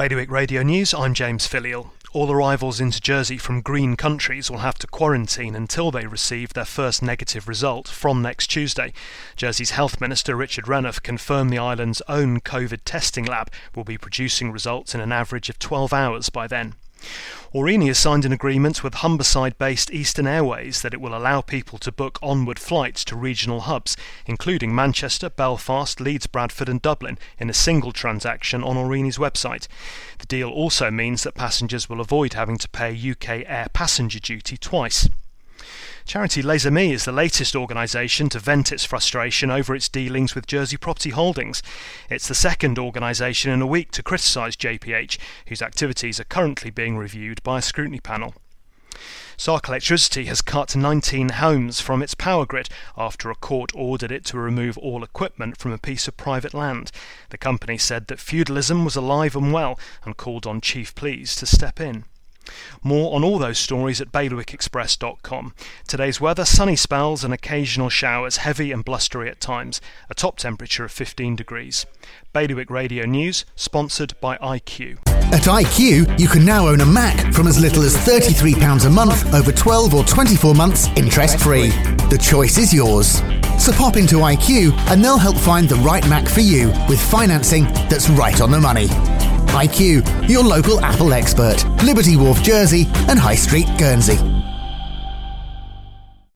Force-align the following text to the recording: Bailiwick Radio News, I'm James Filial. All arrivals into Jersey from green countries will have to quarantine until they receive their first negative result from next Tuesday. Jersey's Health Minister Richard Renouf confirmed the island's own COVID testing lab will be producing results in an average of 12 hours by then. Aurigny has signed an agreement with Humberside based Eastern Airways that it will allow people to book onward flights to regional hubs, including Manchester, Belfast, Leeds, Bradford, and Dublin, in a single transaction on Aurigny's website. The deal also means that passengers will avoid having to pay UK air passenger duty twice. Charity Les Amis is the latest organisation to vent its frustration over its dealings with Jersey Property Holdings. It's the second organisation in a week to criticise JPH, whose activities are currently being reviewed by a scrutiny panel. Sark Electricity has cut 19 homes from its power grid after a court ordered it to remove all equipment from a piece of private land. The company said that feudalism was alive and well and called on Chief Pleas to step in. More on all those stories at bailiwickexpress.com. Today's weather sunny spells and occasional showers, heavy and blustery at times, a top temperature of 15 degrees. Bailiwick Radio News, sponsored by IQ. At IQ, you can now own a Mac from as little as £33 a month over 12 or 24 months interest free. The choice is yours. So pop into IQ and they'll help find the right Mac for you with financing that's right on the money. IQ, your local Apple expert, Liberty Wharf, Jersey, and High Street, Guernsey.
Bailiwick 0.00 0.30
Radio 0.30 0.62
News, 0.62 0.94
I'm 0.94 1.12
James 1.12 1.46
Filial. 1.46 1.90
All 2.14 2.32
arrivals 2.32 2.80
into 2.80 3.02
Jersey 3.02 3.36
from 3.36 3.60
green 3.60 3.96
countries 3.96 4.50
will 4.50 4.60
have 4.60 4.78
to 4.78 4.86
quarantine 4.86 5.54
until 5.54 5.90
they 5.90 6.06
receive 6.06 6.54
their 6.54 6.64
first 6.64 7.02
negative 7.02 7.46
result 7.46 7.86
from 7.86 8.22
next 8.22 8.46
Tuesday. 8.46 8.94
Jersey's 9.36 9.72
Health 9.72 10.00
Minister 10.00 10.34
Richard 10.34 10.64
Renouf 10.64 11.02
confirmed 11.02 11.50
the 11.50 11.58
island's 11.58 12.00
own 12.08 12.40
COVID 12.40 12.80
testing 12.86 13.26
lab 13.26 13.52
will 13.76 13.84
be 13.84 13.98
producing 13.98 14.50
results 14.50 14.94
in 14.94 15.02
an 15.02 15.12
average 15.12 15.50
of 15.50 15.58
12 15.58 15.92
hours 15.92 16.30
by 16.30 16.46
then. 16.46 16.76
Aurigny 17.52 17.88
has 17.88 17.98
signed 17.98 18.24
an 18.24 18.32
agreement 18.32 18.84
with 18.84 18.94
Humberside 18.94 19.58
based 19.58 19.90
Eastern 19.90 20.26
Airways 20.26 20.82
that 20.82 20.94
it 20.94 21.00
will 21.00 21.16
allow 21.16 21.40
people 21.40 21.78
to 21.78 21.90
book 21.90 22.18
onward 22.22 22.60
flights 22.60 23.04
to 23.06 23.16
regional 23.16 23.62
hubs, 23.62 23.96
including 24.26 24.72
Manchester, 24.72 25.28
Belfast, 25.28 26.00
Leeds, 26.00 26.28
Bradford, 26.28 26.68
and 26.68 26.80
Dublin, 26.80 27.18
in 27.38 27.50
a 27.50 27.54
single 27.54 27.90
transaction 27.90 28.62
on 28.62 28.76
Aurigny's 28.76 29.18
website. 29.18 29.66
The 30.18 30.26
deal 30.26 30.48
also 30.48 30.92
means 30.92 31.24
that 31.24 31.34
passengers 31.34 31.88
will 31.88 32.00
avoid 32.00 32.34
having 32.34 32.56
to 32.58 32.68
pay 32.68 32.92
UK 32.92 33.44
air 33.46 33.66
passenger 33.72 34.20
duty 34.20 34.56
twice. 34.56 35.08
Charity 36.10 36.42
Les 36.42 36.66
Amis 36.66 36.92
is 36.92 37.04
the 37.04 37.12
latest 37.12 37.54
organisation 37.54 38.28
to 38.30 38.40
vent 38.40 38.72
its 38.72 38.84
frustration 38.84 39.48
over 39.48 39.76
its 39.76 39.88
dealings 39.88 40.34
with 40.34 40.48
Jersey 40.48 40.76
Property 40.76 41.10
Holdings. 41.10 41.62
It's 42.10 42.26
the 42.26 42.34
second 42.34 42.80
organisation 42.80 43.52
in 43.52 43.62
a 43.62 43.66
week 43.68 43.92
to 43.92 44.02
criticise 44.02 44.56
JPH, 44.56 45.18
whose 45.46 45.62
activities 45.62 46.18
are 46.18 46.24
currently 46.24 46.72
being 46.72 46.96
reviewed 46.96 47.40
by 47.44 47.60
a 47.60 47.62
scrutiny 47.62 48.00
panel. 48.00 48.34
Sark 49.36 49.68
Electricity 49.68 50.24
has 50.24 50.42
cut 50.42 50.74
19 50.74 51.28
homes 51.28 51.80
from 51.80 52.02
its 52.02 52.16
power 52.16 52.44
grid 52.44 52.68
after 52.96 53.30
a 53.30 53.36
court 53.36 53.70
ordered 53.76 54.10
it 54.10 54.24
to 54.24 54.36
remove 54.36 54.76
all 54.78 55.04
equipment 55.04 55.58
from 55.58 55.70
a 55.70 55.78
piece 55.78 56.08
of 56.08 56.16
private 56.16 56.54
land. 56.54 56.90
The 57.28 57.38
company 57.38 57.78
said 57.78 58.08
that 58.08 58.18
feudalism 58.18 58.84
was 58.84 58.96
alive 58.96 59.36
and 59.36 59.52
well 59.52 59.78
and 60.04 60.16
called 60.16 60.44
on 60.44 60.60
Chief 60.60 60.92
Pleas 60.96 61.36
to 61.36 61.46
step 61.46 61.78
in. 61.78 62.04
More 62.82 63.14
on 63.14 63.24
all 63.24 63.38
those 63.38 63.58
stories 63.58 64.00
at 64.00 64.12
bailiwickexpress.com. 64.12 65.54
Today's 65.86 66.20
weather 66.20 66.44
sunny 66.44 66.76
spells 66.76 67.24
and 67.24 67.34
occasional 67.34 67.88
showers, 67.88 68.38
heavy 68.38 68.72
and 68.72 68.84
blustery 68.84 69.28
at 69.28 69.40
times, 69.40 69.80
a 70.08 70.14
top 70.14 70.36
temperature 70.36 70.84
of 70.84 70.92
15 70.92 71.36
degrees. 71.36 71.86
Bailiwick 72.32 72.70
Radio 72.70 73.06
News, 73.06 73.44
sponsored 73.56 74.14
by 74.20 74.36
IQ. 74.38 74.98
At 75.32 75.42
IQ, 75.42 76.18
you 76.18 76.28
can 76.28 76.44
now 76.44 76.66
own 76.66 76.80
a 76.80 76.86
Mac 76.86 77.32
from 77.32 77.46
as 77.46 77.60
little 77.60 77.82
as 77.82 77.96
£33 77.96 78.86
a 78.86 78.90
month 78.90 79.32
over 79.34 79.52
12 79.52 79.94
or 79.94 80.04
24 80.04 80.54
months 80.54 80.88
interest 80.96 81.38
free. 81.38 81.68
The 82.08 82.18
choice 82.20 82.58
is 82.58 82.74
yours. 82.74 83.20
So 83.58 83.72
pop 83.72 83.96
into 83.96 84.16
IQ 84.16 84.72
and 84.90 85.04
they'll 85.04 85.18
help 85.18 85.36
find 85.36 85.68
the 85.68 85.76
right 85.76 86.06
Mac 86.08 86.26
for 86.26 86.40
you 86.40 86.68
with 86.88 87.00
financing 87.00 87.64
that's 87.88 88.08
right 88.10 88.40
on 88.40 88.50
the 88.50 88.60
money. 88.60 88.88
IQ, 89.50 90.28
your 90.28 90.44
local 90.44 90.80
Apple 90.80 91.12
expert, 91.12 91.64
Liberty 91.84 92.16
Wharf, 92.16 92.42
Jersey, 92.42 92.86
and 93.08 93.18
High 93.18 93.34
Street, 93.34 93.66
Guernsey. 93.78 94.39